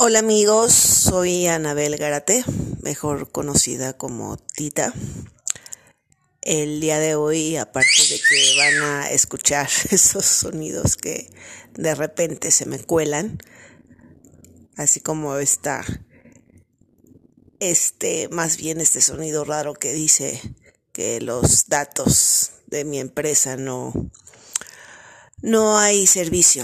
Hola 0.00 0.20
amigos, 0.20 0.74
soy 0.74 1.48
Anabel 1.48 1.96
Garate, 1.96 2.44
mejor 2.82 3.32
conocida 3.32 3.94
como 3.94 4.36
Tita. 4.36 4.94
El 6.40 6.80
día 6.80 7.00
de 7.00 7.16
hoy, 7.16 7.56
aparte 7.56 8.02
de 8.08 8.20
que 8.20 8.56
van 8.58 8.82
a 8.84 9.10
escuchar 9.10 9.68
esos 9.90 10.24
sonidos 10.24 10.94
que 10.96 11.28
de 11.74 11.96
repente 11.96 12.52
se 12.52 12.64
me 12.64 12.78
cuelan, 12.78 13.38
así 14.76 15.00
como 15.00 15.36
está 15.38 15.84
este, 17.58 18.28
más 18.28 18.56
bien 18.56 18.80
este 18.80 19.00
sonido 19.00 19.44
raro 19.44 19.74
que 19.74 19.92
dice 19.92 20.40
que 20.92 21.20
los 21.20 21.66
datos 21.66 22.52
de 22.68 22.84
mi 22.84 23.00
empresa 23.00 23.56
no, 23.56 23.92
no 25.42 25.76
hay 25.76 26.06
servicio 26.06 26.62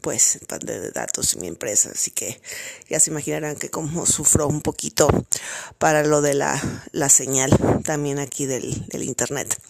pues 0.00 0.38
de 0.64 0.90
datos 0.90 1.34
en 1.34 1.42
mi 1.42 1.48
empresa, 1.48 1.90
así 1.92 2.10
que 2.10 2.40
ya 2.88 3.00
se 3.00 3.10
imaginarán 3.10 3.56
que 3.56 3.70
como 3.70 4.06
sufro 4.06 4.46
un 4.48 4.62
poquito 4.62 5.08
para 5.78 6.04
lo 6.04 6.20
de 6.20 6.34
la, 6.34 6.60
la 6.92 7.08
señal 7.08 7.50
también 7.84 8.18
aquí 8.18 8.46
del, 8.46 8.86
del 8.88 9.02
internet. 9.02 9.60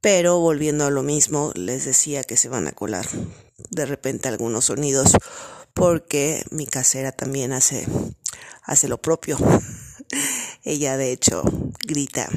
Pero 0.00 0.38
volviendo 0.38 0.86
a 0.86 0.90
lo 0.90 1.02
mismo, 1.02 1.52
les 1.54 1.84
decía 1.84 2.22
que 2.22 2.36
se 2.36 2.48
van 2.48 2.68
a 2.68 2.72
colar 2.72 3.06
de 3.70 3.86
repente 3.86 4.28
algunos 4.28 4.66
sonidos 4.66 5.12
porque 5.74 6.44
mi 6.50 6.66
casera 6.66 7.12
también 7.12 7.52
hace, 7.52 7.86
hace 8.62 8.88
lo 8.88 9.00
propio. 9.00 9.38
Ella 10.64 10.96
de 10.96 11.12
hecho 11.12 11.42
grita, 11.86 12.28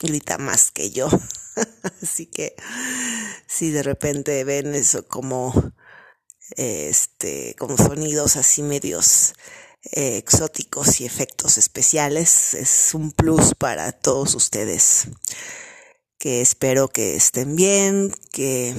grita 0.00 0.38
más 0.38 0.70
que 0.70 0.90
yo. 0.90 1.08
Así 2.02 2.26
que 2.26 2.54
si 3.46 3.70
de 3.70 3.82
repente 3.82 4.44
ven 4.44 4.74
eso 4.74 5.06
como 5.06 5.72
este, 6.56 7.54
con 7.58 7.76
sonidos 7.76 8.36
así 8.36 8.62
medios 8.62 9.34
eh, 9.92 10.16
exóticos 10.16 11.00
y 11.00 11.06
efectos 11.06 11.58
especiales. 11.58 12.54
Es 12.54 12.94
un 12.94 13.12
plus 13.12 13.54
para 13.54 13.92
todos 13.92 14.34
ustedes. 14.34 15.08
Que 16.18 16.40
espero 16.40 16.88
que 16.88 17.16
estén 17.16 17.54
bien, 17.56 18.12
que 18.32 18.74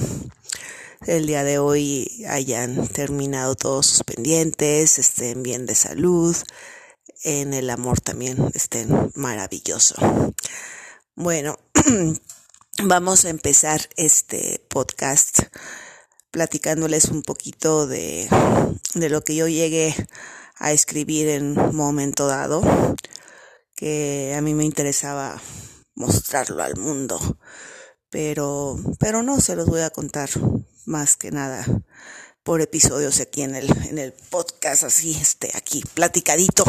el 1.06 1.26
día 1.26 1.44
de 1.44 1.58
hoy 1.58 2.24
hayan 2.28 2.88
terminado 2.88 3.54
todos 3.54 3.86
sus 3.86 4.02
pendientes, 4.02 4.98
estén 4.98 5.42
bien 5.42 5.66
de 5.66 5.74
salud, 5.74 6.36
en 7.22 7.54
el 7.54 7.70
amor 7.70 8.00
también 8.00 8.50
estén 8.54 9.12
maravilloso. 9.14 9.94
Bueno, 11.14 11.58
vamos 12.82 13.24
a 13.24 13.30
empezar 13.30 13.88
este 13.96 14.60
podcast 14.68 15.40
platicándoles 16.36 17.06
un 17.06 17.22
poquito 17.22 17.86
de, 17.86 18.28
de 18.92 19.08
lo 19.08 19.24
que 19.24 19.34
yo 19.34 19.48
llegué 19.48 19.94
a 20.56 20.70
escribir 20.70 21.30
en 21.30 21.58
un 21.58 21.74
momento 21.74 22.26
dado, 22.26 22.62
que 23.74 24.34
a 24.36 24.42
mí 24.42 24.52
me 24.52 24.66
interesaba 24.66 25.40
mostrarlo 25.94 26.62
al 26.62 26.76
mundo, 26.76 27.18
pero, 28.10 28.78
pero 29.00 29.22
no 29.22 29.40
se 29.40 29.56
los 29.56 29.64
voy 29.64 29.80
a 29.80 29.88
contar 29.88 30.28
más 30.84 31.16
que 31.16 31.30
nada 31.30 31.64
por 32.42 32.60
episodios 32.60 33.18
aquí 33.20 33.40
en 33.40 33.54
el, 33.54 33.70
en 33.88 33.96
el 33.96 34.12
podcast, 34.12 34.82
así, 34.82 35.16
este, 35.18 35.52
aquí, 35.54 35.82
platicadito, 35.94 36.64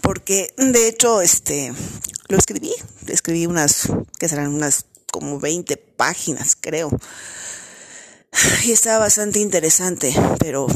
porque 0.00 0.54
de 0.56 0.86
hecho, 0.86 1.22
este, 1.22 1.72
lo 2.28 2.38
escribí, 2.38 2.72
escribí 3.08 3.46
unas, 3.46 3.88
que 4.16 4.28
serán 4.28 4.54
unas 4.54 4.84
como 5.10 5.40
20 5.40 5.76
páginas, 5.76 6.54
creo, 6.54 6.90
y 8.64 8.72
estaba 8.72 8.98
bastante 8.98 9.38
interesante, 9.40 10.14
pero 10.38 10.66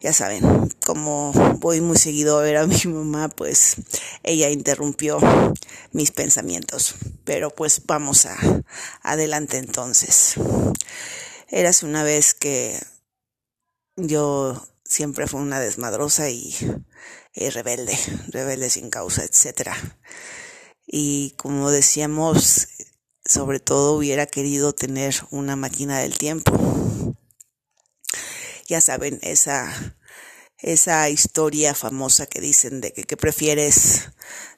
ya 0.00 0.12
saben, 0.12 0.68
como 0.86 1.32
voy 1.58 1.80
muy 1.80 1.96
seguido 1.96 2.38
a 2.38 2.42
ver 2.42 2.58
a 2.58 2.66
mi 2.68 2.80
mamá, 2.86 3.28
pues 3.28 3.76
ella 4.22 4.50
interrumpió 4.50 5.18
mis 5.92 6.12
pensamientos. 6.12 6.94
Pero 7.24 7.50
pues 7.50 7.82
vamos 7.86 8.26
a 8.26 8.36
adelante 9.02 9.58
entonces. 9.58 10.34
Eras 11.48 11.82
una 11.82 12.04
vez 12.04 12.34
que 12.34 12.78
yo 13.96 14.62
siempre 14.84 15.26
fui 15.26 15.40
una 15.40 15.60
desmadrosa 15.60 16.30
y, 16.30 16.54
y 17.34 17.48
rebelde, 17.50 17.98
rebelde 18.28 18.70
sin 18.70 18.90
causa, 18.90 19.24
etcétera. 19.24 19.76
Y 20.86 21.32
como 21.36 21.70
decíamos, 21.70 22.68
sobre 23.28 23.60
todo 23.60 23.92
hubiera 23.92 24.26
querido 24.26 24.72
tener 24.72 25.14
una 25.30 25.54
máquina 25.54 25.98
del 25.98 26.16
tiempo. 26.16 27.14
Ya 28.66 28.80
saben, 28.80 29.18
esa, 29.22 29.72
esa 30.58 31.08
historia 31.10 31.74
famosa 31.74 32.26
que 32.26 32.40
dicen 32.40 32.80
de 32.80 32.92
que, 32.92 33.04
que, 33.04 33.16
prefieres 33.16 34.08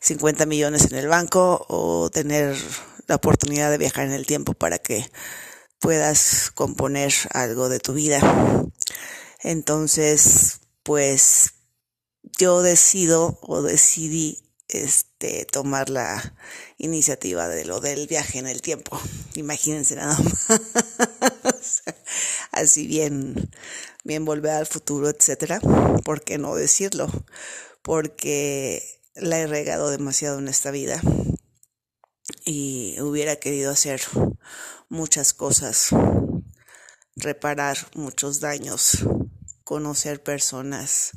50 0.00 0.47
millones 0.47 0.91
en 0.91 0.98
el 0.98 1.08
banco 1.08 1.66
o 1.69 2.10
tener 2.10 2.56
la 3.06 3.16
oportunidad 3.16 3.70
de 3.70 3.78
viajar 3.78 4.06
en 4.06 4.12
el 4.12 4.25
tiempo 4.25 4.54
para 4.54 4.78
que 4.78 5.10
puedas 5.81 6.52
componer 6.54 7.12
algo 7.32 7.69
de 7.69 7.81
tu 7.81 7.92
vida. 7.92 8.20
Entonces, 9.42 10.60
pues 10.84 11.54
yo 12.38 12.62
decido 12.62 13.38
o 13.42 13.62
decidí 13.62 14.50
este, 14.72 15.44
tomar 15.44 15.91
la 15.91 16.34
iniciativa 16.78 17.48
de 17.48 17.64
lo 17.64 17.81
del 17.81 18.06
viaje 18.06 18.38
en 18.38 18.47
el 18.47 18.62
tiempo. 18.62 19.00
Imagínense 19.34 19.97
nada 19.97 20.16
más. 20.19 21.82
Así 22.53 22.86
bien, 22.86 23.50
bien 24.04 24.25
volver 24.25 24.53
al 24.53 24.66
futuro, 24.66 25.08
etcétera. 25.08 25.60
¿Por 26.04 26.22
qué 26.22 26.38
no 26.38 26.54
decirlo? 26.54 27.08
Porque 27.82 29.00
la 29.14 29.38
he 29.38 29.47
regado 29.47 29.91
demasiado 29.91 30.38
en 30.38 30.48
esta 30.48 30.70
vida 30.70 31.00
y 32.44 33.00
hubiera 33.00 33.37
querido 33.37 33.70
hacer 33.70 34.00
muchas 34.88 35.32
cosas, 35.32 35.91
reparar 37.16 37.78
muchos 37.94 38.41
daños, 38.41 39.04
conocer 39.64 40.22
personas, 40.22 41.12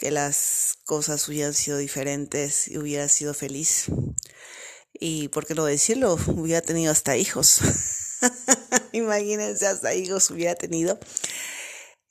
que 0.00 0.10
las 0.10 0.78
cosas 0.86 1.28
hubieran 1.28 1.52
sido 1.52 1.76
diferentes 1.76 2.68
y 2.68 2.78
hubiera 2.78 3.06
sido 3.06 3.34
feliz. 3.34 3.84
Y 4.94 5.28
por 5.28 5.46
qué 5.46 5.54
no 5.54 5.66
decirlo, 5.66 6.14
hubiera 6.28 6.62
tenido 6.62 6.90
hasta 6.90 7.18
hijos. 7.18 7.60
Imagínense, 8.92 9.66
hasta 9.66 9.94
hijos 9.94 10.30
hubiera 10.30 10.54
tenido. 10.54 10.98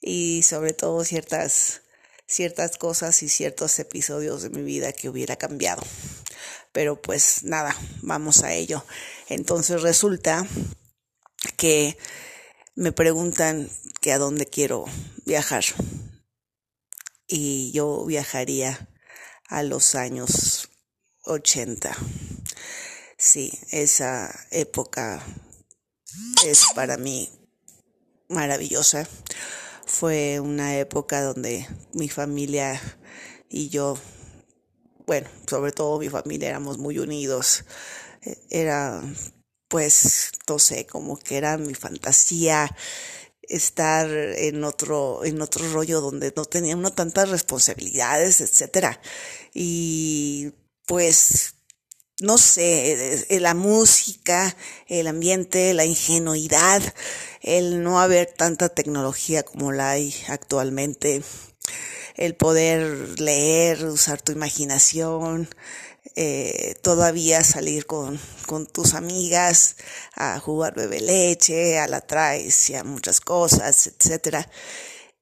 Y 0.01 0.44
sobre 0.44 0.73
todo 0.73 1.03
ciertas, 1.03 1.81
ciertas 2.27 2.77
cosas 2.77 3.23
y 3.23 3.29
ciertos 3.29 3.79
episodios 3.79 4.44
de 4.44 4.51
mi 4.51 4.61
vida 4.61 4.94
que 4.94 5.09
hubiera 5.09 5.35
cambiado. 5.35 5.81
Pero 6.71 7.01
pues 7.01 7.44
nada, 7.44 7.75
vamos 8.03 8.44
a 8.44 8.53
ello. 8.53 8.85
Entonces 9.29 9.81
resulta 9.81 10.45
que 11.57 11.97
me 12.75 12.91
preguntan 12.91 13.67
que 14.00 14.13
a 14.13 14.19
dónde 14.19 14.45
quiero 14.45 14.85
viajar 15.25 15.63
y 17.29 17.72
yo 17.72 18.03
viajaría 18.06 18.90
a 19.47 19.62
los 19.63 19.94
años 19.95 20.69
80. 21.23 21.95
Sí, 23.17 23.57
esa 23.72 24.34
época 24.50 25.23
es 26.45 26.66
para 26.73 26.97
mí 26.97 27.29
maravillosa. 28.29 29.07
Fue 29.85 30.39
una 30.39 30.78
época 30.78 31.22
donde 31.22 31.68
mi 31.94 32.09
familia 32.09 32.81
y 33.47 33.69
yo, 33.69 33.97
bueno, 35.06 35.29
sobre 35.47 35.72
todo 35.72 36.00
mi 36.00 36.09
familia 36.09 36.50
éramos 36.50 36.78
muy 36.79 36.97
unidos. 36.97 37.66
Era, 38.50 39.01
pues, 39.68 40.31
no 40.47 40.57
sé, 40.57 40.88
como 40.88 41.18
que 41.18 41.38
era 41.38 41.57
mi 41.57 41.75
fantasía 41.75 42.75
estar 43.50 44.10
en 44.10 44.63
otro, 44.63 45.25
en 45.25 45.42
otro 45.42 45.72
rollo 45.74 46.01
donde 46.01 46.31
no 46.36 46.46
tenía 46.46 46.78
uno 46.78 46.94
tantas 46.94 47.30
responsabilidades, 47.30 48.42
etcétera. 48.42 49.01
Y 49.54 50.54
pues, 50.86 51.56
no 52.22 52.38
sé, 52.38 53.25
eh, 53.30 53.40
la 53.40 53.54
música, 53.56 54.56
el 54.88 55.07
ambiente, 55.07 55.74
la 55.74 55.86
ingenuidad, 55.86 56.81
el 57.42 57.84
no 57.84 58.00
haber 58.00 58.31
tanta 58.31 58.69
tecnología 58.69 59.44
como 59.44 59.72
la 59.72 59.92
hay 59.92 60.16
actualmente, 60.28 61.24
el 62.16 62.36
poder 62.36 63.19
leer, 63.19 63.86
usar 63.86 64.22
tu 64.22 64.31
imaginación, 64.31 65.50
eh, 66.21 66.75
todavía 66.81 67.45
salir 67.45 67.86
con, 67.86 68.19
con, 68.45 68.68
tus 68.68 68.94
amigas 68.94 69.77
a 70.16 70.38
jugar 70.38 70.75
bebe 70.75 71.00
leche, 71.00 71.80
a 71.80 71.88
la 71.88 72.01
traes 72.01 72.69
y 72.69 72.75
a 72.75 72.83
muchas 72.83 73.21
cosas, 73.21 73.88
etcétera. 73.88 74.45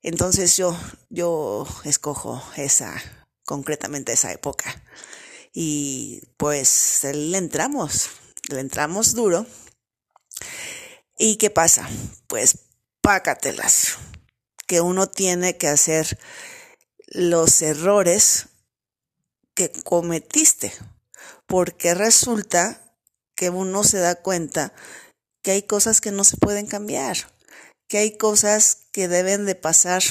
Entonces 0.01 0.57
yo, 0.57 0.75
yo 1.11 1.67
escojo 1.83 2.41
esa, 2.55 2.99
concretamente 3.45 4.13
esa 4.13 4.31
época. 4.31 4.83
Y 5.53 6.23
pues 6.35 7.01
le 7.03 7.37
entramos, 7.37 8.09
le 8.49 8.59
entramos 8.59 9.13
duro. 9.13 9.45
¿Y 11.15 11.35
qué 11.35 11.51
pasa? 11.51 11.87
Pues 12.25 12.57
pácatelas. 13.01 13.97
Que 14.65 14.81
uno 14.81 15.05
tiene 15.05 15.57
que 15.57 15.67
hacer 15.67 16.17
los 17.05 17.61
errores 17.61 18.47
que 19.57 19.71
cometiste, 19.71 20.71
porque 21.47 21.95
resulta 21.95 22.93
que 23.35 23.49
uno 23.49 23.83
se 23.83 23.97
da 23.97 24.13
cuenta 24.13 24.71
que 25.41 25.49
hay 25.49 25.63
cosas 25.63 25.99
que 25.99 26.11
no 26.11 26.23
se 26.23 26.37
pueden 26.37 26.67
cambiar, 26.67 27.17
que 27.87 27.97
hay 27.97 28.17
cosas 28.17 28.85
que 28.91 29.07
deben 29.07 29.47
de 29.47 29.55
pasar, 29.55 30.03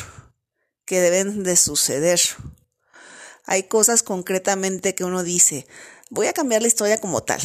que 0.84 1.00
deben 1.00 1.44
de 1.44 1.54
suceder. 1.54 2.20
Hay 3.44 3.68
cosas 3.68 4.02
concretamente 4.02 4.96
que 4.96 5.04
uno 5.04 5.22
dice, 5.22 5.68
voy 6.10 6.26
a 6.26 6.32
cambiar 6.32 6.62
la 6.62 6.68
historia 6.68 7.00
como 7.00 7.22
tal. 7.22 7.40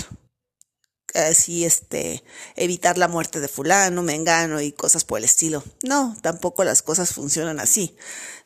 Así, 1.14 1.66
este, 1.66 2.24
evitar 2.56 2.98
la 2.98 3.10
muerte 3.10 3.42
de 3.42 3.50
fulano, 3.50 4.02
mengano 4.02 4.62
y 4.62 4.72
cosas 4.72 5.04
por 5.04 5.20
el 5.20 5.26
estilo. 5.26 5.64
No, 5.84 6.16
tampoco 6.22 6.64
las 6.64 6.82
cosas 6.82 7.14
funcionan 7.14 7.60
así. 7.60 7.98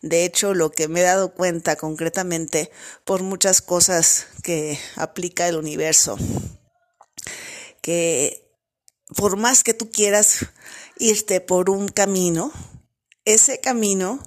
De 0.02 0.26
hecho, 0.26 0.54
lo 0.54 0.72
que 0.72 0.88
me 0.88 1.02
he 1.02 1.04
dado 1.04 1.34
cuenta 1.34 1.76
concretamente 1.76 2.72
por 3.04 3.22
muchas 3.22 3.62
cosas 3.62 4.28
que 4.42 4.80
aplica 4.96 5.48
el 5.48 5.58
universo, 5.58 6.18
que 7.82 8.52
por 9.16 9.38
más 9.38 9.64
que 9.64 9.74
tú 9.74 9.92
quieras 9.92 10.48
irte 10.98 11.42
por 11.42 11.70
un 11.70 11.88
camino, 11.88 12.52
ese 13.26 13.60
camino, 13.60 14.20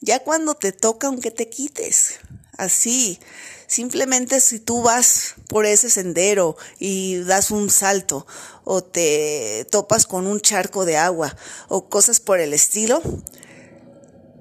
ya 0.00 0.20
cuando 0.24 0.54
te 0.54 0.72
toca, 0.72 1.06
aunque 1.06 1.30
te 1.30 1.48
quites, 1.48 2.20
así, 2.56 3.18
simplemente 3.66 4.40
si 4.40 4.58
tú 4.58 4.82
vas 4.82 5.34
por 5.48 5.66
ese 5.66 5.90
sendero 5.90 6.56
y 6.78 7.18
das 7.18 7.50
un 7.50 7.70
salto 7.70 8.26
o 8.64 8.82
te 8.82 9.66
topas 9.70 10.06
con 10.06 10.26
un 10.26 10.40
charco 10.40 10.84
de 10.84 10.96
agua 10.96 11.36
o 11.68 11.88
cosas 11.88 12.20
por 12.20 12.40
el 12.40 12.52
estilo, 12.52 13.02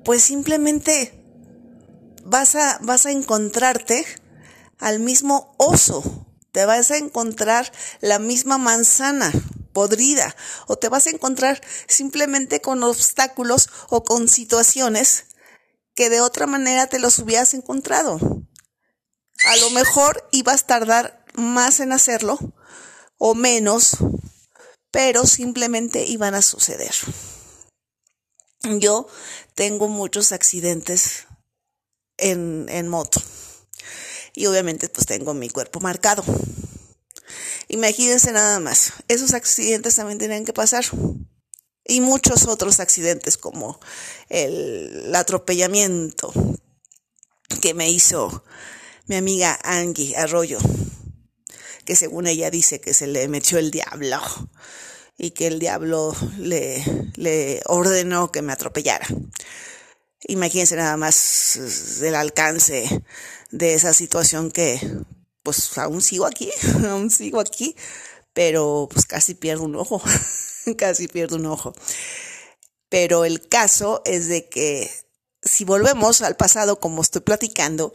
pues 0.04 0.24
simplemente 0.24 1.14
vas 2.24 2.56
a, 2.56 2.80
vas 2.82 3.06
a 3.06 3.12
encontrarte 3.12 4.06
al 4.80 5.00
mismo 5.00 5.56
oso, 5.58 6.28
te 6.52 6.66
vas 6.66 6.92
a 6.92 6.98
encontrar 6.98 7.72
la 8.02 8.20
misma 8.20 8.58
manzana 8.58 9.32
podrida 9.74 10.36
o 10.68 10.78
te 10.78 10.90
vas 10.90 11.06
a 11.06 11.10
encontrar 11.10 11.62
simplemente 11.88 12.62
con 12.62 12.82
obstáculos 12.84 13.70
o 13.90 14.04
con 14.04 14.28
situaciones 14.28 15.26
que 15.96 16.10
de 16.10 16.22
otra 16.22 16.46
manera 16.46 16.88
te 16.88 17.00
los 17.00 17.18
hubieras 17.20 17.54
encontrado. 17.54 18.20
A 19.46 19.58
lo 19.58 19.70
mejor 19.72 20.28
ibas 20.32 20.64
a 20.64 20.68
tardar 20.68 21.26
más 21.34 21.80
en 21.80 21.92
hacerlo 21.92 22.38
o 23.18 23.34
menos, 23.34 23.98
pero 24.92 25.26
simplemente 25.26 26.06
iban 26.06 26.36
a 26.36 26.42
suceder. 26.42 26.94
Yo 28.80 29.08
tengo 29.54 29.88
muchos 29.88 30.32
accidentes 30.32 31.28
en, 32.18 32.68
en 32.70 32.88
moto 32.88 33.22
y 34.34 34.46
obviamente 34.48 34.90
pues 34.90 35.06
tengo 35.06 35.34
mi 35.34 35.50
cuerpo 35.50 35.80
marcado. 35.80 36.24
Imagínense 37.68 38.32
nada 38.32 38.60
más, 38.60 38.94
esos 39.08 39.34
accidentes 39.34 39.96
también 39.96 40.20
tenían 40.20 40.46
que 40.46 40.54
pasar. 40.54 40.86
Y 41.86 42.02
muchos 42.02 42.48
otros 42.48 42.80
accidentes 42.80 43.38
como 43.38 43.80
el, 44.30 45.14
atropellamiento 45.16 46.34
que 47.62 47.74
me 47.74 47.90
hizo 47.90 48.44
mi 49.08 49.16
amiga 49.16 49.60
Angie 49.64 50.18
Arroyo, 50.18 50.58
que 51.86 51.96
según 51.96 52.26
ella 52.26 52.50
dice 52.50 52.82
que 52.82 52.94
se 52.94 53.06
le 53.06 53.28
metió 53.28 53.60
el 53.60 53.70
diablo 53.70 54.20
y 55.18 55.32
que 55.32 55.48
el 55.48 55.60
diablo 55.60 56.16
le, 56.40 56.84
le 57.16 57.62
ordenó 57.66 58.32
que 58.32 58.42
me 58.42 58.54
atropellara. 58.54 59.08
Imagínense 60.28 60.76
nada 60.76 60.98
más 60.98 62.02
el 62.02 62.16
alcance 62.16 63.04
de 63.52 63.76
esa 63.76 63.94
situación 63.94 64.50
que 64.50 64.80
pues 65.44 65.78
aún 65.78 66.02
sigo 66.02 66.26
aquí, 66.26 66.50
aún 66.90 67.12
sigo 67.12 67.40
aquí, 67.40 67.76
pero 68.34 68.90
pues 68.92 69.06
casi 69.06 69.36
pierdo 69.36 69.64
un 69.64 69.76
ojo, 69.76 70.02
casi 70.78 71.08
pierdo 71.08 71.38
un 71.38 71.46
ojo. 71.46 71.74
Pero 72.90 73.26
el 73.26 73.48
caso 73.48 74.02
es 74.06 74.28
de 74.28 74.48
que 74.50 74.90
si 75.42 75.66
volvemos 75.66 76.22
al 76.22 76.36
pasado 76.36 76.80
como 76.80 77.02
estoy 77.02 77.22
platicando, 77.22 77.94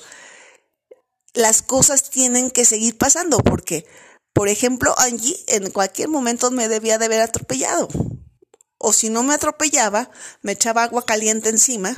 las 1.33 1.63
cosas 1.63 2.11
tienen 2.11 2.51
que 2.51 2.65
seguir 2.65 2.99
pasando 2.99 3.39
porque, 3.39 3.87
por 4.33 4.49
ejemplo, 4.49 4.95
Angie 4.99 5.37
en 5.49 5.71
cualquier 5.71 6.09
momento 6.09 6.51
me 6.51 6.69
debía 6.69 6.99
de 6.99 7.07
haber 7.07 7.21
atropellado. 7.21 7.89
O 8.79 8.93
si 8.93 9.11
no 9.11 9.23
me 9.23 9.35
atropellaba, 9.35 10.11
me 10.43 10.53
echaba 10.53 10.83
agua 10.83 11.05
caliente 11.05 11.51
encima, 11.51 11.95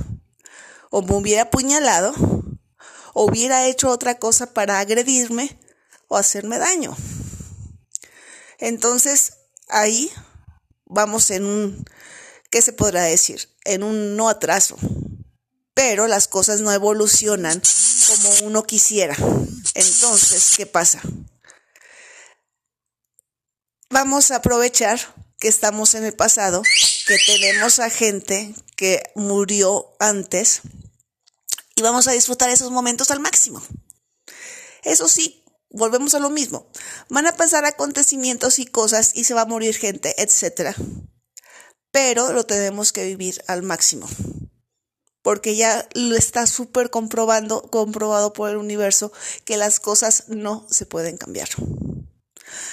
o 0.91 1.01
me 1.03 1.15
hubiera 1.15 1.43
apuñalado, 1.43 2.13
hubiera 3.15 3.67
hecho 3.67 3.89
otra 3.89 4.19
cosa 4.19 4.53
para 4.53 4.81
agredirme 4.81 5.59
o 6.09 6.17
hacerme 6.17 6.59
daño. 6.59 6.97
Entonces, 8.59 9.35
ahí 9.69 10.11
vamos 10.93 11.31
en 11.31 11.45
un, 11.45 11.85
¿qué 12.51 12.63
se 12.63 12.73
podrá 12.73 13.03
decir? 13.03 13.49
En 13.65 13.83
un 13.83 14.17
no 14.17 14.29
atraso. 14.29 14.77
Pero 15.75 16.07
las 16.07 16.29
cosas 16.29 16.61
no 16.61 16.73
evolucionan 16.73 17.61
como 18.09 18.47
uno 18.47 18.63
quisiera. 18.65 19.17
Entonces, 19.75 20.53
¿qué 20.57 20.67
pasa? 20.67 21.01
Vamos 23.89 24.31
a 24.31 24.37
aprovechar 24.37 25.01
que 25.39 25.49
estamos 25.49 25.95
en 25.95 26.05
el 26.05 26.15
pasado, 26.15 26.63
que 27.07 27.19
tenemos 27.27 27.81
a 27.81 27.91
gente 27.91 28.55
que 28.77 29.03
murió 29.15 29.97
antes 29.99 30.63
y 31.75 31.83
vamos 31.83 32.07
a 32.07 32.13
disfrutar 32.13 32.51
esos 32.51 32.71
momentos 32.71 33.11
al 33.11 33.21
máximo. 33.21 33.63
Eso 34.83 35.09
sí, 35.09 35.42
volvemos 35.73 36.15
a 36.15 36.21
lo 36.21 36.31
mismo. 36.31 36.67
Van 37.09 37.27
a 37.27 37.37
pasar 37.37 37.65
acontecimientos 37.65 38.59
y 38.59 38.67
cosas 38.67 39.13
y 39.15 39.25
se 39.25 39.35
va 39.35 39.43
a 39.43 39.47
morir 39.47 39.75
gente, 39.75 40.15
etc. 40.23 40.77
Pero 41.91 42.33
lo 42.33 42.45
tenemos 42.45 42.93
que 42.93 43.05
vivir 43.05 43.43
al 43.49 43.63
máximo. 43.63 44.09
Porque 45.23 45.57
ya 45.57 45.89
lo 45.95 46.17
está 46.17 46.47
súper 46.47 46.91
comprobando, 46.91 47.63
comprobado 47.63 48.33
por 48.33 48.51
el 48.51 48.57
universo 48.57 49.13
que 49.45 49.57
las 49.57 49.81
cosas 49.81 50.25
no 50.29 50.67
se 50.71 50.87
pueden 50.87 51.17
cambiar. 51.17 51.49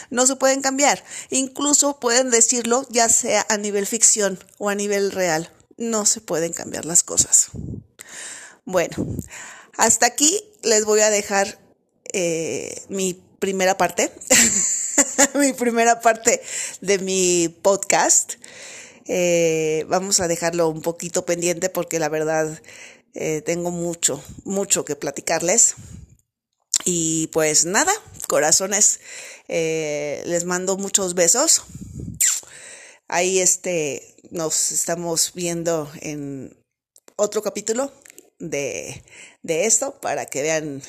No 0.09 0.25
se 0.25 0.35
pueden 0.35 0.61
cambiar. 0.61 1.03
Incluso 1.29 1.99
pueden 1.99 2.31
decirlo 2.31 2.85
ya 2.89 3.07
sea 3.07 3.45
a 3.49 3.57
nivel 3.57 3.85
ficción 3.85 4.39
o 4.57 4.69
a 4.69 4.75
nivel 4.75 5.11
real. 5.11 5.51
No 5.77 6.05
se 6.05 6.21
pueden 6.21 6.51
cambiar 6.51 6.85
las 6.85 7.03
cosas. 7.03 7.49
Bueno, 8.65 8.97
hasta 9.77 10.07
aquí 10.07 10.43
les 10.63 10.85
voy 10.85 10.99
a 11.01 11.09
dejar 11.09 11.68
eh, 12.13 12.83
mi 12.89 13.13
primera 13.39 13.77
parte, 13.77 14.11
mi 15.35 15.53
primera 15.53 16.01
parte 16.01 16.41
de 16.81 16.99
mi 16.99 17.49
podcast. 17.61 18.33
Eh, 19.05 19.85
vamos 19.87 20.19
a 20.19 20.27
dejarlo 20.27 20.69
un 20.69 20.81
poquito 20.81 21.25
pendiente 21.25 21.69
porque 21.69 21.99
la 21.99 22.09
verdad 22.09 22.61
eh, 23.13 23.41
tengo 23.41 23.71
mucho, 23.71 24.23
mucho 24.43 24.85
que 24.85 24.95
platicarles. 24.95 25.75
Y 26.85 27.27
pues 27.27 27.65
nada, 27.65 27.91
corazones, 28.27 28.99
les 29.47 30.45
mando 30.45 30.77
muchos 30.77 31.13
besos. 31.13 31.63
Ahí 33.07 33.39
este, 33.39 34.15
nos 34.31 34.71
estamos 34.71 35.33
viendo 35.33 35.91
en 36.01 36.55
otro 37.15 37.43
capítulo 37.43 37.91
de, 38.39 39.03
de 39.43 39.65
esto 39.65 39.99
para 40.01 40.25
que 40.25 40.41
vean 40.41 40.81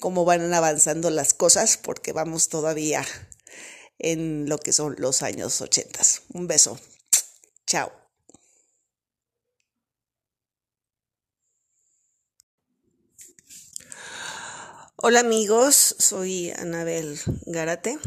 cómo 0.00 0.24
van 0.24 0.52
avanzando 0.54 1.10
las 1.10 1.34
cosas 1.34 1.76
porque 1.76 2.12
vamos 2.12 2.48
todavía 2.48 3.04
en 3.98 4.48
lo 4.48 4.58
que 4.58 4.72
son 4.72 4.96
los 4.98 5.22
años 5.22 5.60
ochentas. 5.60 6.22
Un 6.32 6.46
beso. 6.46 6.78
Chao. 7.66 7.92
Hola 15.04 15.20
amigos, 15.20 15.96
soy 15.98 16.52
Anabel 16.56 17.18
Garate 17.46 17.98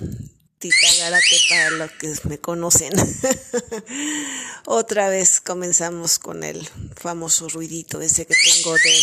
Para 1.50 1.72
los 1.72 1.92
que 1.92 2.16
me 2.28 2.38
conocen. 2.40 2.94
Otra 4.66 5.10
vez 5.10 5.42
comenzamos 5.42 6.20
con 6.20 6.44
el 6.44 6.68
famoso 6.96 7.48
ruidito 7.50 8.02
ese 8.02 8.26
que 8.26 8.36
tengo 8.44 8.74
de 8.74 9.00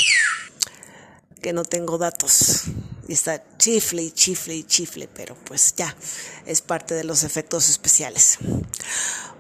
que 1.43 1.53
no 1.53 1.65
tengo 1.65 1.99
datos. 1.99 2.63
Y 3.09 3.13
está 3.13 3.43
chifle 3.59 4.03
y 4.03 4.11
chifle 4.13 4.55
y 4.55 4.65
chifle, 4.65 5.09
pero 5.13 5.35
pues 5.45 5.75
ya 5.77 5.95
es 6.47 6.63
parte 6.63 6.95
de 6.95 7.05
los 7.05 7.25
efectos 7.25 7.69
especiales. 7.69 8.39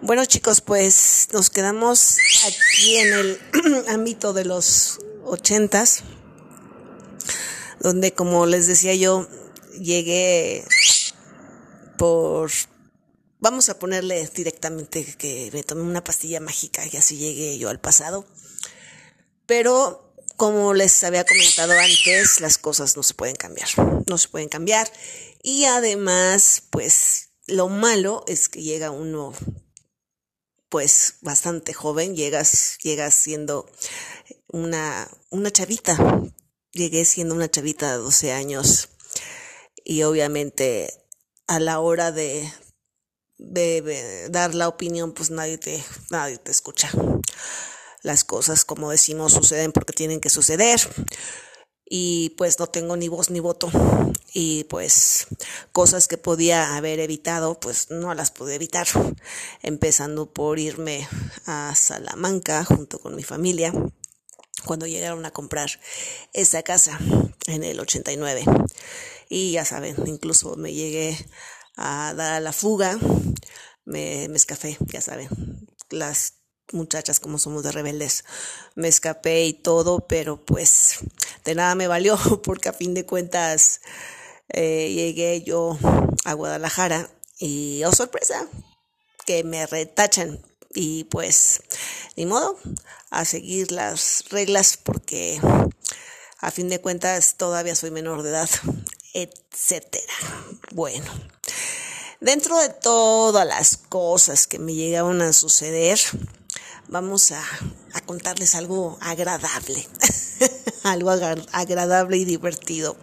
Bueno 0.02 0.24
chicos, 0.24 0.60
pues 0.60 1.28
nos 1.32 1.48
quedamos 1.48 2.16
aquí 2.44 2.96
en 2.96 3.12
el 3.12 3.40
ámbito 3.88 4.32
de 4.32 4.44
los 4.44 4.98
ochentas, 5.24 6.02
donde 7.78 8.12
como 8.12 8.46
les 8.46 8.66
decía 8.66 8.94
yo, 8.94 9.28
llegué 9.78 10.64
por 12.02 12.50
vamos 13.38 13.68
a 13.68 13.78
ponerle 13.78 14.28
directamente 14.34 15.04
que 15.16 15.50
me 15.52 15.62
tomé 15.62 15.82
una 15.82 16.02
pastilla 16.02 16.40
mágica 16.40 16.84
y 16.84 16.96
así 16.96 17.16
llegué 17.16 17.56
yo 17.58 17.68
al 17.68 17.78
pasado. 17.78 18.26
Pero 19.46 20.12
como 20.36 20.74
les 20.74 21.04
había 21.04 21.22
comentado 21.22 21.74
antes, 21.78 22.40
las 22.40 22.58
cosas 22.58 22.96
no 22.96 23.04
se 23.04 23.14
pueden 23.14 23.36
cambiar, 23.36 23.68
no 24.08 24.18
se 24.18 24.28
pueden 24.28 24.48
cambiar. 24.48 24.90
Y 25.44 25.66
además, 25.66 26.64
pues 26.70 27.28
lo 27.46 27.68
malo 27.68 28.24
es 28.26 28.48
que 28.48 28.62
llega 28.62 28.90
uno 28.90 29.32
pues 30.70 31.18
bastante 31.20 31.72
joven, 31.72 32.16
llegas, 32.16 32.78
llegas 32.82 33.14
siendo 33.14 33.70
una, 34.48 35.08
una 35.30 35.52
chavita. 35.52 35.96
Llegué 36.72 37.04
siendo 37.04 37.36
una 37.36 37.48
chavita 37.48 37.92
de 37.92 37.98
12 37.98 38.32
años 38.32 38.88
y 39.84 40.02
obviamente 40.02 41.01
a 41.52 41.60
la 41.60 41.80
hora 41.80 42.12
de, 42.12 42.50
dar 44.30 44.54
la 44.54 44.68
opinión, 44.68 45.12
pues 45.12 45.30
nadie 45.30 45.58
te, 45.58 45.84
nadie 46.10 46.38
te 46.38 46.50
escucha. 46.50 46.90
Las 48.02 48.24
cosas, 48.24 48.64
como 48.64 48.90
decimos, 48.90 49.34
suceden 49.34 49.72
porque 49.72 49.92
tienen 49.92 50.20
que 50.20 50.30
suceder. 50.30 50.80
Y 51.84 52.30
pues 52.38 52.58
no 52.58 52.68
tengo 52.68 52.96
ni 52.96 53.08
voz 53.08 53.28
ni 53.28 53.40
voto. 53.40 53.70
Y 54.32 54.64
pues 54.64 55.26
cosas 55.72 56.08
que 56.08 56.16
podía 56.16 56.74
haber 56.74 57.00
evitado 57.00 57.60
pues 57.60 57.90
no 57.90 58.14
las 58.14 58.30
pude 58.30 58.54
evitar. 58.54 58.86
Empezando 59.62 60.32
por 60.32 60.58
irme 60.58 61.06
a 61.44 61.74
Salamanca 61.76 62.64
junto 62.64 62.98
con 62.98 63.14
mi 63.14 63.24
familia 63.24 63.74
cuando 64.64 64.86
llegaron 64.86 65.24
a 65.24 65.30
comprar 65.30 65.70
esa 66.32 66.62
casa 66.62 66.98
en 67.46 67.64
el 67.64 67.80
89 67.80 68.44
y 69.28 69.52
ya 69.52 69.64
saben 69.64 69.96
incluso 70.06 70.56
me 70.56 70.72
llegué 70.72 71.16
a 71.76 72.14
dar 72.14 72.34
a 72.34 72.40
la 72.40 72.52
fuga 72.52 72.98
me, 73.84 74.28
me 74.28 74.38
ya 74.92 75.00
saben 75.00 75.28
las 75.90 76.34
muchachas 76.72 77.20
como 77.20 77.38
somos 77.38 77.62
de 77.62 77.72
rebeldes. 77.72 78.24
Me 78.74 78.88
escapé 78.88 79.44
y 79.44 79.52
todo, 79.52 80.06
pero 80.06 80.44
pues 80.44 80.98
de 81.44 81.54
nada 81.54 81.74
me 81.74 81.88
valió 81.88 82.16
porque 82.44 82.68
a 82.68 82.72
fin 82.72 82.94
de 82.94 83.06
cuentas 83.06 83.80
eh, 84.48 84.92
llegué 84.92 85.42
yo 85.42 85.78
a 86.24 86.32
Guadalajara 86.34 87.10
y, 87.38 87.82
oh 87.84 87.92
sorpresa, 87.92 88.46
que 89.26 89.44
me 89.44 89.66
retachan 89.66 90.40
y 90.74 91.04
pues 91.04 91.62
ni 92.16 92.26
modo 92.26 92.58
a 93.10 93.24
seguir 93.24 93.72
las 93.72 94.24
reglas 94.30 94.76
porque 94.76 95.40
a 96.38 96.50
fin 96.50 96.68
de 96.68 96.80
cuentas 96.80 97.36
todavía 97.36 97.74
soy 97.74 97.90
menor 97.90 98.22
de 98.22 98.30
edad, 98.30 98.50
etcétera. 99.14 100.12
Bueno, 100.72 101.10
dentro 102.20 102.58
de 102.58 102.68
todas 102.70 103.46
las 103.46 103.76
cosas 103.76 104.46
que 104.46 104.58
me 104.58 104.74
llegaron 104.74 105.22
a 105.22 105.32
suceder, 105.32 106.00
vamos 106.88 107.32
a, 107.32 107.42
contarles 108.06 108.54
algo 108.54 108.98
agradable, 109.00 109.86
algo 110.82 111.10
agradable 111.10 112.16
y 112.16 112.24
divertido. 112.24 112.96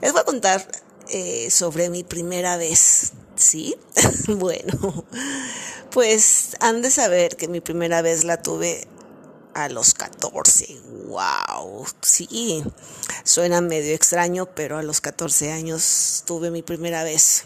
Les 0.00 0.12
voy 0.12 0.22
a 0.22 0.24
contar 0.24 0.66
eh, 1.08 1.50
sobre 1.50 1.90
mi 1.90 2.04
primera 2.04 2.56
vez, 2.56 3.12
¿sí? 3.36 3.76
bueno, 4.28 5.04
pues 5.90 6.56
han 6.60 6.82
de 6.82 6.90
saber 6.90 7.36
que 7.36 7.48
mi 7.48 7.60
primera 7.60 8.02
vez 8.02 8.24
la 8.24 8.42
tuve 8.42 8.86
a 9.54 9.68
los 9.68 9.94
14. 9.94 10.80
¡Wow! 11.06 11.86
Sí, 12.02 12.62
suena 13.24 13.60
medio 13.60 13.94
extraño, 13.94 14.54
pero 14.54 14.78
a 14.78 14.82
los 14.82 15.00
14 15.00 15.52
años 15.52 16.24
tuve 16.26 16.50
mi 16.50 16.62
primera 16.62 17.04
vez. 17.04 17.42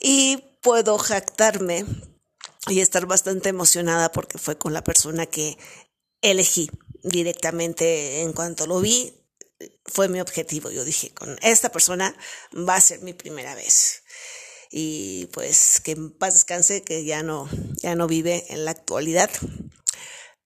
Y 0.00 0.38
puedo 0.62 0.98
jactarme 0.98 1.84
y 2.68 2.80
estar 2.80 3.06
bastante 3.06 3.48
emocionada 3.48 4.12
porque 4.12 4.38
fue 4.38 4.56
con 4.56 4.72
la 4.72 4.84
persona 4.84 5.26
que 5.26 5.58
elegí 6.22 6.70
directamente 7.02 8.22
en 8.22 8.32
cuanto 8.32 8.66
lo 8.66 8.80
vi. 8.80 9.14
Fue 9.84 10.08
mi 10.08 10.20
objetivo. 10.20 10.70
Yo 10.70 10.84
dije, 10.84 11.12
con 11.12 11.38
esta 11.42 11.70
persona 11.70 12.16
va 12.56 12.76
a 12.76 12.80
ser 12.80 13.00
mi 13.00 13.12
primera 13.12 13.54
vez. 13.54 14.02
Y 14.74 15.26
pues 15.26 15.80
que 15.80 15.92
en 15.92 16.10
paz 16.10 16.32
descanse, 16.32 16.82
que 16.82 17.04
ya 17.04 17.22
no, 17.22 17.46
ya 17.82 17.94
no 17.94 18.06
vive 18.06 18.46
en 18.48 18.64
la 18.64 18.70
actualidad. 18.70 19.30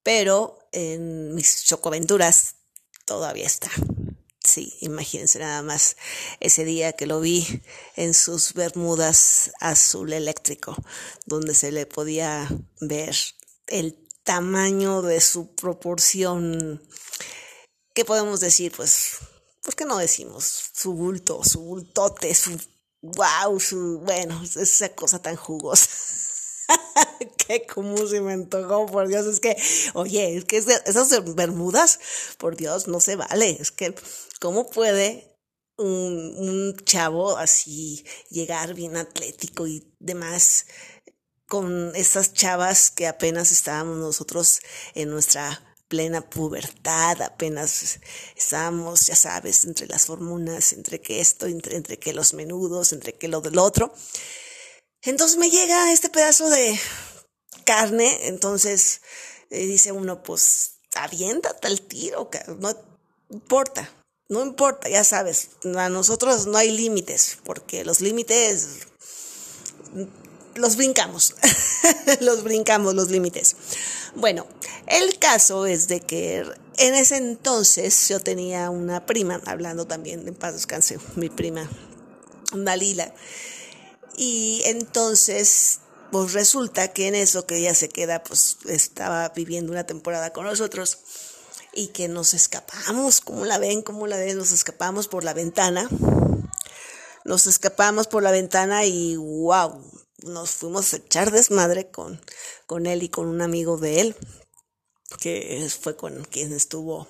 Pero 0.02 0.58
en 0.72 1.32
mis 1.34 1.64
chocoaventuras 1.64 2.56
todavía 3.04 3.46
está. 3.46 3.70
Sí, 4.44 4.76
imagínense 4.80 5.38
nada 5.38 5.62
más 5.62 5.96
ese 6.40 6.64
día 6.64 6.92
que 6.92 7.06
lo 7.06 7.20
vi 7.20 7.62
en 7.94 8.14
sus 8.14 8.52
bermudas 8.52 9.52
azul 9.60 10.12
eléctrico, 10.12 10.76
donde 11.24 11.54
se 11.54 11.72
le 11.72 11.86
podía 11.86 12.48
ver 12.80 13.16
el 13.68 13.96
tamaño 14.24 15.02
de 15.02 15.20
su 15.20 15.54
proporción. 15.54 16.82
¿Qué 17.94 18.04
podemos 18.04 18.40
decir? 18.40 18.72
Pues, 18.76 19.18
¿por 19.62 19.74
qué 19.74 19.84
no 19.84 19.98
decimos? 19.98 20.70
Su 20.72 20.94
bulto, 20.94 21.42
su 21.44 21.60
bultote, 21.60 22.34
su 22.34 22.58
wow, 23.14 23.58
su, 23.60 24.00
bueno, 24.00 24.42
esa 24.42 24.88
cosa 24.90 25.20
tan 25.20 25.36
jugosa. 25.36 25.88
que 27.46 27.66
como 27.66 27.96
se 28.06 28.20
me 28.20 28.32
antojó, 28.32 28.86
por 28.86 29.08
Dios, 29.08 29.26
es 29.26 29.40
que, 29.40 29.56
oye, 29.94 30.36
es 30.36 30.44
que 30.44 30.58
esas 30.58 31.34
bermudas, 31.34 32.00
por 32.38 32.56
Dios, 32.56 32.88
no 32.88 33.00
se 33.00 33.16
vale, 33.16 33.56
es 33.60 33.70
que, 33.70 33.94
¿cómo 34.40 34.68
puede 34.68 35.36
un, 35.76 36.34
un 36.36 36.76
chavo 36.84 37.36
así 37.36 38.04
llegar 38.30 38.74
bien 38.74 38.96
atlético 38.96 39.66
y 39.66 39.92
demás 39.98 40.66
con 41.46 41.94
esas 41.94 42.32
chavas 42.32 42.90
que 42.90 43.06
apenas 43.06 43.52
estábamos 43.52 43.98
nosotros 43.98 44.60
en 44.94 45.10
nuestra 45.10 45.65
plena 45.88 46.20
pubertad, 46.20 47.22
apenas 47.22 48.00
estábamos, 48.36 49.06
ya 49.06 49.16
sabes, 49.16 49.64
entre 49.64 49.86
las 49.86 50.10
hormonas, 50.10 50.72
entre 50.72 51.00
que 51.00 51.20
esto, 51.20 51.46
entre, 51.46 51.76
entre 51.76 51.98
que 51.98 52.12
los 52.12 52.34
menudos, 52.34 52.92
entre 52.92 53.12
que 53.12 53.28
lo 53.28 53.40
del 53.40 53.58
otro. 53.58 53.92
Entonces 55.02 55.38
me 55.38 55.50
llega 55.50 55.92
este 55.92 56.08
pedazo 56.08 56.50
de 56.50 56.78
carne, 57.64 58.26
entonces 58.26 59.02
eh, 59.50 59.66
dice 59.66 59.92
uno, 59.92 60.22
pues 60.22 60.78
aviéntate 60.94 61.68
el 61.68 61.82
tiro, 61.82 62.30
no 62.58 62.74
importa, 63.30 63.90
no 64.28 64.42
importa, 64.42 64.88
ya 64.88 65.04
sabes, 65.04 65.50
a 65.76 65.88
nosotros 65.88 66.46
no 66.46 66.58
hay 66.58 66.70
límites, 66.70 67.38
porque 67.44 67.84
los 67.84 68.00
límites 68.00 68.86
los 70.56 70.76
brincamos, 70.76 71.34
los 72.20 72.42
brincamos 72.42 72.94
los 72.94 73.10
límites. 73.10 73.56
Bueno, 74.14 74.46
el 74.86 75.18
caso 75.18 75.66
es 75.66 75.88
de 75.88 76.00
que 76.00 76.44
en 76.78 76.94
ese 76.94 77.16
entonces 77.16 78.08
yo 78.08 78.20
tenía 78.20 78.70
una 78.70 79.06
prima, 79.06 79.40
hablando 79.46 79.86
también 79.86 80.26
en 80.26 80.34
paz 80.34 80.54
descanse, 80.54 80.98
mi 81.14 81.28
prima 81.28 81.68
Dalila, 82.52 83.12
y 84.16 84.62
entonces, 84.64 85.80
pues 86.10 86.32
resulta 86.32 86.88
que 86.88 87.08
en 87.08 87.14
eso 87.14 87.46
que 87.46 87.58
ella 87.58 87.74
se 87.74 87.88
queda, 87.88 88.22
pues 88.22 88.58
estaba 88.66 89.28
viviendo 89.30 89.72
una 89.72 89.84
temporada 89.84 90.32
con 90.32 90.46
nosotros 90.46 90.98
y 91.74 91.88
que 91.88 92.08
nos 92.08 92.32
escapamos, 92.32 93.20
como 93.20 93.44
la 93.44 93.58
ven? 93.58 93.82
como 93.82 94.06
la 94.06 94.16
ven? 94.16 94.38
Nos 94.38 94.52
escapamos 94.52 95.08
por 95.08 95.24
la 95.24 95.34
ventana. 95.34 95.88
Nos 97.24 97.46
escapamos 97.46 98.06
por 98.06 98.22
la 98.22 98.30
ventana 98.30 98.86
y 98.86 99.16
wow, 99.16 99.82
nos 100.26 100.50
fuimos 100.50 100.92
a 100.92 100.98
echar 100.98 101.30
desmadre 101.30 101.90
con, 101.90 102.20
con 102.66 102.86
él 102.86 103.02
y 103.02 103.08
con 103.08 103.26
un 103.26 103.42
amigo 103.42 103.76
de 103.78 104.00
él, 104.00 104.16
que 105.20 105.68
fue 105.80 105.96
con 105.96 106.24
quien 106.24 106.52
estuvo, 106.52 107.08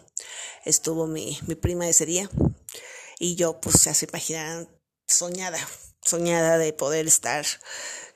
estuvo 0.65 1.07
mi, 1.07 1.39
mi 1.47 1.55
prima 1.55 1.89
ese 1.89 2.07
día. 2.07 2.31
Y 3.19 3.35
yo, 3.37 3.61
pues 3.61 3.83
ya 3.85 3.95
se 3.95 4.07
imaginan, 4.07 4.69
soñada, 5.07 5.59
soñada 6.05 6.59
de 6.59 6.73
poder 6.73 7.07
estar 7.07 7.47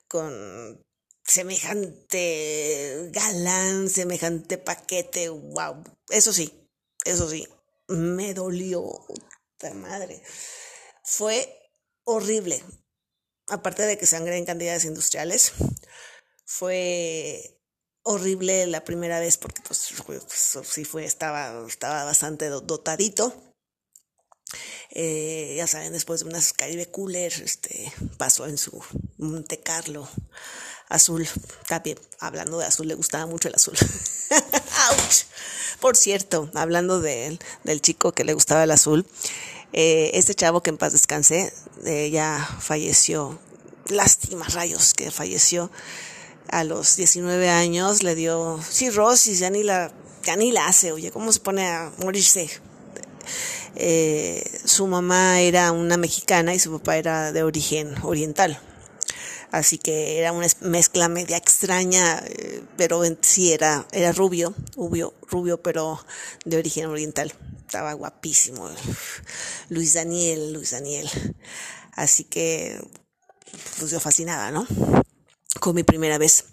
con 0.09 0.85
semejante 1.25 3.09
galán, 3.13 3.89
semejante 3.89 4.59
paquete, 4.59 5.29
wow. 5.29 5.83
Eso 6.09 6.33
sí, 6.33 6.69
eso 7.05 7.29
sí, 7.31 7.47
me 7.89 8.35
dolió, 8.35 8.83
puta 9.07 9.75
madre. 9.75 10.23
Fue 11.05 11.71
horrible. 12.05 12.63
Aparte 13.51 13.83
de 13.85 13.99
que 13.99 14.07
sangré 14.07 14.37
en 14.39 14.47
cantidades 14.47 14.85
industriales, 14.85 15.53
fue 16.45 17.61
horrible 18.03 18.67
la 18.67 18.85
primera 18.85 19.21
vez 19.21 19.37
porque 19.37 19.61
pues, 19.67 19.93
pues 20.07 20.69
sí 20.69 20.85
fue, 20.85 21.05
estaba, 21.05 21.67
estaba 21.67 22.05
bastante 22.05 22.49
dotadito 22.49 23.51
eh, 24.91 25.55
ya 25.57 25.67
saben, 25.67 25.93
después 25.93 26.21
de 26.21 26.27
unas 26.27 26.53
Caribe 26.53 26.91
Cooler, 26.91 27.33
este, 27.33 27.93
pasó 28.17 28.47
en 28.47 28.59
su 28.59 28.83
Monte 29.19 29.61
Carlo 29.61 30.09
azul. 30.89 31.29
También, 31.69 31.99
hablando 32.19 32.59
de 32.59 32.67
azul, 32.67 32.89
le 32.89 32.95
gustaba 32.95 33.27
mucho 33.27 33.49
el 33.49 33.55
azul. 33.55 33.77
¡Auch! 34.31 35.25
Por 35.81 35.97
cierto, 35.97 36.51
hablando 36.55 37.01
de, 37.01 37.39
del 37.65 37.81
chico 37.81 38.13
que 38.13 38.25
le 38.25 38.35
gustaba 38.35 38.65
el 38.65 38.71
azul, 38.73 39.07
eh, 39.73 40.11
este 40.15 40.35
chavo 40.35 40.63
que 40.63 40.71
en 40.71 40.79
paz 40.79 40.93
descanse, 40.93 41.53
eh, 41.85 42.11
ya 42.11 42.49
falleció. 42.61 43.39
Lástima, 43.87 44.47
rayos, 44.47 44.95
que 44.95 45.11
falleció 45.11 45.71
a 46.49 46.65
los 46.65 46.97
19 46.97 47.49
años, 47.49 48.03
le 48.03 48.15
dio 48.15 48.61
cirrosis, 48.63 49.39
ya 49.39 49.51
ni 49.51 49.63
la 49.63 49.93
canila 50.23 50.67
hace, 50.67 50.93
oye, 50.93 51.11
¿cómo 51.11 51.33
se 51.33 51.41
pone 51.41 51.67
a 51.67 51.93
morirse? 51.99 52.51
Eh, 53.77 54.43
su 54.65 54.87
mamá 54.87 55.41
era 55.41 55.73
una 55.73 55.97
mexicana 55.97 56.55
y 56.55 56.59
su 56.59 56.73
papá 56.73 56.97
era 56.97 57.33
de 57.33 57.43
origen 57.43 57.95
oriental. 58.03 58.61
Así 59.51 59.79
que 59.79 60.19
era 60.19 60.33
una 60.33 60.47
mezcla 60.61 61.09
media 61.09 61.37
extraña, 61.37 62.23
eh, 62.25 62.63
pero 62.77 63.05
en 63.05 63.19
sí 63.21 63.53
era, 63.53 63.87
era 63.93 64.13
rubio, 64.13 64.55
rubio, 64.77 65.15
rubio, 65.23 65.61
pero 65.63 66.05
de 66.45 66.59
origen 66.59 66.87
oriental. 66.87 67.33
Estaba 67.67 67.93
guapísimo. 67.95 68.71
Luis 69.69 69.95
Daniel, 69.95 70.53
Luis 70.53 70.71
Daniel. 70.71 71.09
Así 71.93 72.25
que, 72.25 72.81
pues 73.79 73.91
yo 73.91 73.99
fascinada, 73.99 74.51
¿no? 74.51 74.67
Con 75.59 75.75
mi 75.75 75.83
primera 75.83 76.19
vez. 76.19 76.45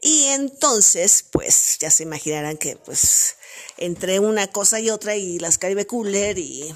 Y 0.00 0.24
entonces, 0.28 1.24
pues 1.30 1.78
ya 1.78 1.90
se 1.90 2.02
imaginarán 2.02 2.56
que 2.56 2.76
pues 2.76 3.36
entre 3.76 4.18
una 4.18 4.48
cosa 4.48 4.80
y 4.80 4.90
otra 4.90 5.16
y 5.16 5.38
las 5.38 5.58
Caribe 5.58 5.86
Cooler 5.86 6.38
y 6.38 6.74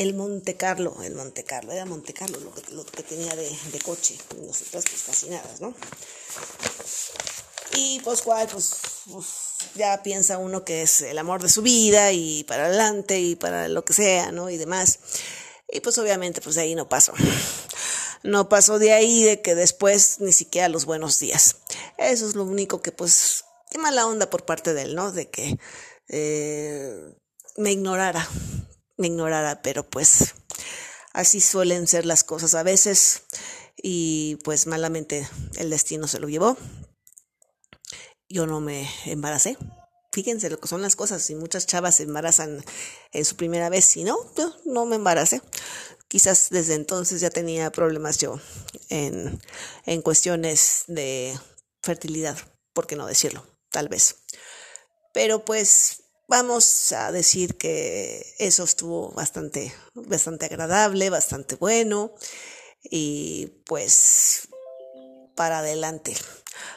el 0.00 0.14
Monte 0.14 0.56
Carlo, 0.56 0.96
el 1.02 1.14
Monte 1.14 1.44
Carlo, 1.44 1.72
era 1.72 1.84
Monte 1.84 2.14
Carlo 2.14 2.40
lo 2.40 2.54
que, 2.54 2.72
lo 2.72 2.86
que 2.86 3.02
tenía 3.02 3.36
de, 3.36 3.50
coche, 3.84 4.16
nosotras 4.40 4.84
pues 4.88 5.02
fascinadas, 5.02 5.60
¿no? 5.60 5.74
Y 7.74 8.00
pues 8.00 8.22
cuál, 8.22 8.48
pues, 8.48 8.76
pues, 9.12 9.26
ya 9.74 10.02
piensa 10.02 10.38
uno 10.38 10.64
que 10.64 10.80
es 10.80 11.02
el 11.02 11.18
amor 11.18 11.42
de 11.42 11.50
su 11.50 11.60
vida 11.60 12.12
y 12.12 12.44
para 12.44 12.64
adelante 12.66 13.20
y 13.20 13.36
para 13.36 13.68
lo 13.68 13.84
que 13.84 13.92
sea, 13.92 14.32
¿no? 14.32 14.48
Y 14.48 14.56
demás. 14.56 15.00
Y 15.68 15.80
pues 15.80 15.98
obviamente 15.98 16.40
pues 16.40 16.56
de 16.56 16.62
ahí 16.62 16.74
no 16.74 16.88
pasó. 16.88 17.12
No 18.22 18.50
pasó 18.50 18.78
de 18.78 18.92
ahí 18.92 19.22
de 19.24 19.40
que 19.40 19.54
después 19.54 20.20
ni 20.20 20.32
siquiera 20.32 20.68
los 20.68 20.84
buenos 20.84 21.18
días. 21.18 21.56
Eso 21.96 22.28
es 22.28 22.34
lo 22.34 22.44
único 22.44 22.82
que 22.82 22.92
pues, 22.92 23.46
qué 23.70 23.78
mala 23.78 24.06
onda 24.06 24.28
por 24.28 24.44
parte 24.44 24.74
de 24.74 24.82
él, 24.82 24.94
¿no? 24.94 25.10
De 25.10 25.30
que 25.30 25.58
eh, 26.08 27.14
me 27.56 27.72
ignorara, 27.72 28.28
me 29.00 29.08
ignorara, 29.08 29.62
pero 29.62 29.88
pues 29.88 30.34
así 31.12 31.40
suelen 31.40 31.86
ser 31.86 32.06
las 32.06 32.22
cosas 32.22 32.54
a 32.54 32.62
veces 32.62 33.22
y 33.82 34.36
pues 34.44 34.66
malamente 34.66 35.28
el 35.56 35.70
destino 35.70 36.06
se 36.06 36.20
lo 36.20 36.28
llevó. 36.28 36.56
Yo 38.28 38.46
no 38.46 38.60
me 38.60 38.88
embaracé. 39.06 39.56
Fíjense 40.12 40.50
lo 40.50 40.60
que 40.60 40.68
son 40.68 40.82
las 40.82 40.96
cosas. 40.96 41.28
Y 41.30 41.34
muchas 41.34 41.66
chavas 41.66 41.96
se 41.96 42.04
embarazan 42.04 42.62
en 43.12 43.24
su 43.24 43.36
primera 43.36 43.68
vez. 43.70 43.96
Y 43.96 44.04
no, 44.04 44.16
yo 44.36 44.54
no 44.66 44.86
me 44.86 44.96
embaracé. 44.96 45.40
Quizás 46.08 46.48
desde 46.50 46.74
entonces 46.74 47.20
ya 47.20 47.30
tenía 47.30 47.70
problemas 47.72 48.18
yo 48.18 48.40
en, 48.88 49.40
en 49.86 50.02
cuestiones 50.02 50.84
de 50.88 51.38
fertilidad, 51.82 52.36
por 52.72 52.86
qué 52.86 52.96
no 52.96 53.06
decirlo, 53.06 53.46
tal 53.70 53.88
vez. 53.88 54.16
Pero 55.12 55.44
pues 55.44 56.02
vamos 56.30 56.92
a 56.92 57.10
decir 57.10 57.56
que 57.58 58.24
eso 58.38 58.62
estuvo 58.62 59.10
bastante, 59.10 59.74
bastante 59.94 60.46
agradable, 60.46 61.10
bastante 61.10 61.56
bueno 61.56 62.14
y 62.84 63.48
pues 63.66 64.48
para 65.34 65.58
adelante, 65.58 66.14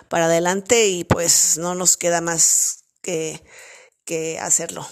para 0.09 0.25
adelante 0.25 0.87
y 0.87 1.03
pues 1.03 1.59
no 1.59 1.75
nos 1.75 1.97
queda 1.97 2.19
más 2.19 2.85
que, 3.03 3.43
que 4.05 4.39
hacerlo 4.39 4.87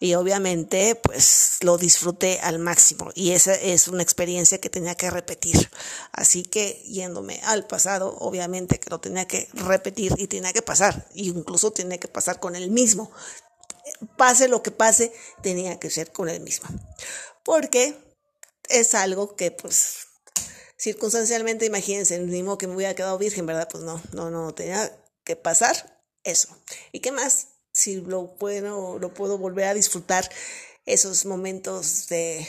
y 0.00 0.14
obviamente 0.14 0.94
pues 0.94 1.58
lo 1.60 1.76
disfruté 1.76 2.38
al 2.40 2.58
máximo 2.58 3.10
y 3.14 3.32
esa 3.32 3.54
es 3.54 3.88
una 3.88 4.02
experiencia 4.02 4.60
que 4.60 4.70
tenía 4.70 4.94
que 4.94 5.10
repetir. 5.10 5.70
Así 6.12 6.44
que 6.44 6.82
yéndome 6.86 7.40
al 7.44 7.66
pasado, 7.66 8.16
obviamente 8.18 8.78
que 8.78 8.90
lo 8.90 9.00
tenía 9.00 9.26
que 9.26 9.48
repetir 9.52 10.14
y 10.16 10.28
tenía 10.28 10.52
que 10.52 10.62
pasar, 10.62 11.08
y 11.14 11.28
incluso 11.28 11.72
tenía 11.72 11.98
que 11.98 12.08
pasar 12.08 12.40
con 12.40 12.56
el 12.56 12.70
mismo. 12.70 13.10
Pase 14.16 14.48
lo 14.48 14.62
que 14.62 14.70
pase, 14.70 15.12
tenía 15.42 15.78
que 15.78 15.90
ser 15.90 16.12
con 16.12 16.28
el 16.28 16.40
mismo. 16.40 16.68
Porque 17.44 17.94
es 18.68 18.94
algo 18.94 19.36
que 19.36 19.50
pues 19.50 20.06
circunstancialmente, 20.76 21.66
imagínense, 21.66 22.18
modo 22.42 22.58
que 22.58 22.66
me 22.66 22.76
hubiera 22.76 22.94
quedado 22.94 23.18
virgen, 23.18 23.46
¿verdad? 23.46 23.68
Pues 23.70 23.84
no, 23.84 24.00
no, 24.12 24.30
no, 24.30 24.54
tenía 24.54 24.96
que 25.24 25.36
pasar 25.36 26.02
eso. 26.24 26.48
¿Y 26.92 27.00
qué 27.00 27.12
más? 27.12 27.48
si 27.78 28.00
lo 28.00 28.36
puedo, 28.36 28.98
lo 28.98 29.14
puedo 29.14 29.38
volver 29.38 29.66
a 29.66 29.74
disfrutar 29.74 30.28
esos 30.84 31.26
momentos 31.26 32.08
de 32.08 32.44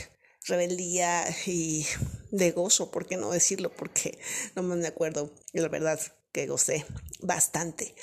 rebeldía 0.48 1.24
y 1.46 1.86
de 2.32 2.52
gozo, 2.52 2.90
¿por 2.90 3.06
qué 3.06 3.16
no 3.16 3.30
decirlo? 3.30 3.72
Porque 3.72 4.18
no 4.56 4.64
me 4.64 4.88
acuerdo, 4.88 5.32
la 5.54 5.68
verdad 5.68 6.00
que 6.32 6.48
gocé 6.48 6.84
bastante. 7.20 7.94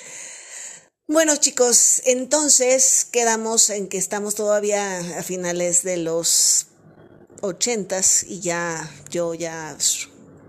Bueno 1.09 1.37
chicos, 1.37 2.01
entonces 2.03 3.07
quedamos 3.09 3.69
en 3.69 3.87
que 3.87 3.97
estamos 3.97 4.35
todavía 4.35 4.97
a 5.17 5.23
finales 5.23 5.83
de 5.83 5.95
los 5.95 6.67
ochentas 7.39 8.23
y 8.23 8.41
ya 8.41 8.91
yo 9.09 9.33
ya 9.33 9.77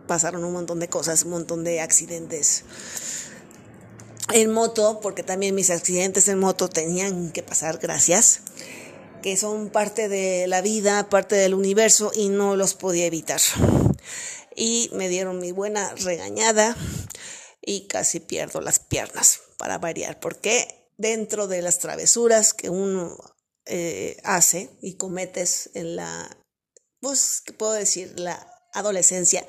pasaron 0.08 0.42
un 0.42 0.52
montón 0.52 0.80
de 0.80 0.88
cosas, 0.88 1.22
un 1.22 1.30
montón 1.30 1.62
de 1.62 1.80
accidentes 1.80 2.64
en 4.34 4.50
moto, 4.50 4.98
porque 5.00 5.22
también 5.22 5.54
mis 5.54 5.70
accidentes 5.70 6.26
en 6.26 6.40
moto 6.40 6.68
tenían 6.68 7.30
que 7.30 7.44
pasar, 7.44 7.78
gracias, 7.78 8.40
que 9.22 9.36
son 9.36 9.70
parte 9.70 10.08
de 10.08 10.48
la 10.48 10.60
vida, 10.60 11.08
parte 11.08 11.36
del 11.36 11.54
universo 11.54 12.10
y 12.12 12.30
no 12.30 12.56
los 12.56 12.74
podía 12.74 13.06
evitar. 13.06 13.40
Y 14.56 14.90
me 14.92 15.08
dieron 15.08 15.38
mi 15.38 15.52
buena 15.52 15.94
regañada 15.94 16.76
y 17.64 17.86
casi 17.86 18.18
pierdo 18.18 18.60
las 18.60 18.80
piernas, 18.80 19.38
para 19.58 19.78
variar, 19.78 20.18
porque 20.20 20.90
dentro 20.96 21.46
de 21.46 21.62
las 21.62 21.78
travesuras 21.78 22.54
que 22.54 22.70
uno 22.70 23.16
eh, 23.66 24.16
hace 24.24 24.70
y 24.80 24.96
cometes 24.96 25.70
en 25.74 25.96
la, 25.96 26.38
pues, 27.00 27.42
¿qué 27.44 27.52
puedo 27.52 27.72
decir? 27.72 28.18
La 28.18 28.50
adolescencia, 28.72 29.46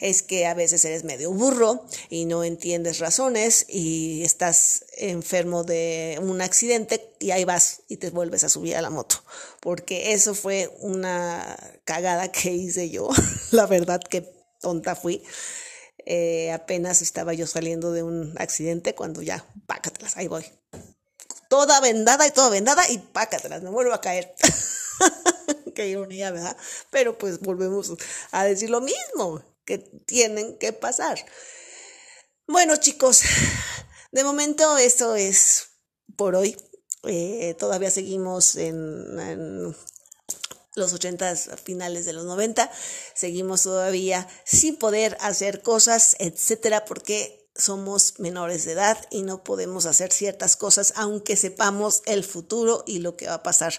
es 0.00 0.22
que 0.22 0.46
a 0.46 0.54
veces 0.54 0.84
eres 0.84 1.04
medio 1.04 1.30
burro 1.30 1.84
y 2.08 2.24
no 2.24 2.42
entiendes 2.42 2.98
razones 2.98 3.66
y 3.68 4.22
estás 4.24 4.84
enfermo 4.96 5.62
de 5.62 6.18
un 6.22 6.40
accidente 6.40 7.14
y 7.20 7.30
ahí 7.30 7.44
vas 7.44 7.82
y 7.88 7.98
te 7.98 8.10
vuelves 8.10 8.42
a 8.44 8.48
subir 8.48 8.76
a 8.76 8.82
la 8.82 8.90
moto. 8.90 9.22
Porque 9.60 10.12
eso 10.12 10.34
fue 10.34 10.74
una 10.80 11.56
cagada 11.84 12.32
que 12.32 12.50
hice 12.50 12.90
yo. 12.90 13.10
la 13.50 13.66
verdad 13.66 14.00
que 14.00 14.32
tonta 14.60 14.96
fui. 14.96 15.22
Eh, 16.06 16.50
apenas 16.52 17.02
estaba 17.02 17.32
yo 17.34 17.46
saliendo 17.46 17.92
de 17.92 18.02
un 18.02 18.34
accidente 18.38 18.94
cuando 18.94 19.22
ya, 19.22 19.44
pácatelas, 19.66 20.16
ahí 20.16 20.28
voy. 20.28 20.44
Toda 21.48 21.80
vendada 21.80 22.26
y 22.26 22.30
toda 22.30 22.48
vendada 22.48 22.88
y 22.88 22.98
pácatelas, 22.98 23.62
me 23.62 23.70
vuelvo 23.70 23.92
a 23.92 24.00
caer. 24.00 24.34
Qué 25.74 25.88
ironía, 25.88 26.30
¿verdad? 26.30 26.56
Pero 26.90 27.18
pues 27.18 27.40
volvemos 27.40 27.92
a 28.30 28.44
decir 28.44 28.70
lo 28.70 28.80
mismo 28.80 29.42
que 29.64 29.78
tienen 29.78 30.58
que 30.58 30.72
pasar. 30.72 31.24
Bueno, 32.46 32.76
chicos, 32.76 33.22
de 34.12 34.24
momento 34.24 34.76
esto 34.78 35.14
es 35.14 35.68
por 36.16 36.34
hoy. 36.34 36.56
Eh, 37.04 37.54
todavía 37.58 37.90
seguimos 37.90 38.56
en, 38.56 39.74
los 40.80 40.92
80 40.92 41.36
finales 41.62 42.04
de 42.04 42.12
los 42.12 42.24
90, 42.24 42.70
seguimos 43.14 43.62
todavía 43.62 44.26
sin 44.44 44.76
poder 44.76 45.16
hacer 45.20 45.62
cosas, 45.62 46.16
etcétera, 46.18 46.84
porque 46.84 47.40
somos 47.56 48.18
menores 48.18 48.64
de 48.64 48.72
edad 48.72 48.98
y 49.10 49.22
no 49.22 49.44
podemos 49.44 49.86
hacer 49.86 50.12
ciertas 50.12 50.56
cosas 50.56 50.92
aunque 50.96 51.36
sepamos 51.36 52.02
el 52.06 52.24
futuro 52.24 52.84
y 52.86 53.00
lo 53.00 53.16
que 53.16 53.26
va 53.26 53.34
a 53.34 53.42
pasar. 53.42 53.74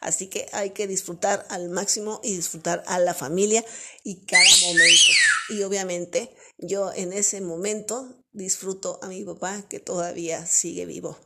Así 0.00 0.28
que 0.28 0.48
hay 0.52 0.70
que 0.70 0.86
disfrutar 0.86 1.46
al 1.50 1.68
máximo 1.68 2.20
y 2.22 2.36
disfrutar 2.36 2.82
a 2.86 2.98
la 2.98 3.14
familia 3.14 3.64
y 4.02 4.24
cada 4.26 4.44
momento. 4.66 5.10
Y 5.50 5.62
obviamente 5.62 6.34
yo 6.58 6.92
en 6.92 7.12
ese 7.12 7.40
momento 7.40 8.24
disfruto 8.32 8.98
a 9.02 9.08
mi 9.08 9.24
papá 9.24 9.62
que 9.68 9.80
todavía 9.80 10.46
sigue 10.46 10.86
vivo. 10.86 11.18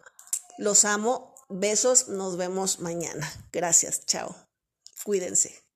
Los 0.56 0.84
amo, 0.84 1.34
besos, 1.48 2.08
nos 2.08 2.36
vemos 2.36 2.80
mañana. 2.80 3.30
Gracias, 3.52 4.04
chao. 4.06 4.47
Cuídense. 5.04 5.67